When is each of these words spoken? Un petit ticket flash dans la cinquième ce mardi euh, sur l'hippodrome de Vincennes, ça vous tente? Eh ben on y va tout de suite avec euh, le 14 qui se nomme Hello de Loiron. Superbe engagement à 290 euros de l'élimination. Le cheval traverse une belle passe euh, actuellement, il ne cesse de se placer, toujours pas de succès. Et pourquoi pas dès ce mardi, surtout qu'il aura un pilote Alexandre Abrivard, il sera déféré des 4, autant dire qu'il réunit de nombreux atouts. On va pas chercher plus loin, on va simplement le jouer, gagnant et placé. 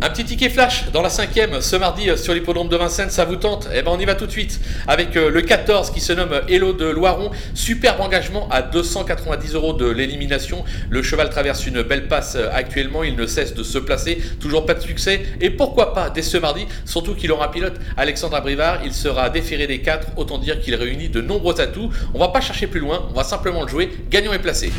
Un 0.00 0.10
petit 0.10 0.24
ticket 0.24 0.48
flash 0.48 0.84
dans 0.92 1.02
la 1.02 1.10
cinquième 1.10 1.60
ce 1.60 1.74
mardi 1.74 2.08
euh, 2.08 2.16
sur 2.16 2.32
l'hippodrome 2.32 2.68
de 2.68 2.76
Vincennes, 2.76 3.10
ça 3.10 3.24
vous 3.24 3.34
tente? 3.34 3.68
Eh 3.74 3.82
ben 3.82 3.90
on 3.90 3.98
y 3.98 4.04
va 4.04 4.14
tout 4.14 4.26
de 4.26 4.30
suite 4.30 4.60
avec 4.86 5.16
euh, 5.16 5.28
le 5.28 5.42
14 5.42 5.90
qui 5.90 5.98
se 6.00 6.12
nomme 6.12 6.40
Hello 6.48 6.72
de 6.72 6.84
Loiron. 6.84 7.32
Superbe 7.52 8.00
engagement 8.00 8.48
à 8.48 8.62
290 8.62 9.54
euros 9.54 9.72
de 9.72 9.90
l'élimination. 9.90 10.64
Le 10.88 11.02
cheval 11.02 11.30
traverse 11.30 11.66
une 11.66 11.82
belle 11.82 12.06
passe 12.06 12.36
euh, 12.36 12.48
actuellement, 12.52 13.02
il 13.02 13.16
ne 13.16 13.26
cesse 13.26 13.54
de 13.54 13.64
se 13.64 13.76
placer, 13.78 14.22
toujours 14.40 14.66
pas 14.66 14.74
de 14.74 14.80
succès. 14.82 15.24
Et 15.40 15.50
pourquoi 15.50 15.92
pas 15.92 16.10
dès 16.10 16.22
ce 16.22 16.36
mardi, 16.36 16.68
surtout 16.84 17.16
qu'il 17.16 17.32
aura 17.32 17.46
un 17.46 17.48
pilote 17.48 17.74
Alexandre 17.96 18.36
Abrivard, 18.36 18.82
il 18.84 18.94
sera 18.94 19.30
déféré 19.30 19.66
des 19.66 19.80
4, 19.80 20.10
autant 20.16 20.38
dire 20.38 20.60
qu'il 20.60 20.76
réunit 20.76 21.08
de 21.08 21.20
nombreux 21.20 21.60
atouts. 21.60 21.90
On 22.14 22.20
va 22.20 22.28
pas 22.28 22.40
chercher 22.40 22.68
plus 22.68 22.78
loin, 22.78 23.04
on 23.10 23.14
va 23.14 23.24
simplement 23.24 23.62
le 23.62 23.68
jouer, 23.68 23.90
gagnant 24.08 24.32
et 24.32 24.38
placé. 24.38 24.70